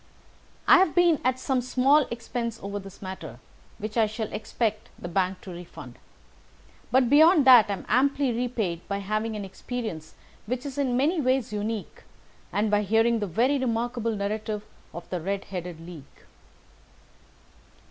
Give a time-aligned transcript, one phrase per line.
[0.67, 3.39] "I have been at some small expense over this matter,
[3.77, 5.99] which I shall expect the bank to refund,
[6.89, 10.15] but beyond that I am amply repaid by having had an experience
[10.47, 12.01] which is in many ways unique,
[12.51, 16.21] and by hearing the very remarkable narrative of the Red headed League."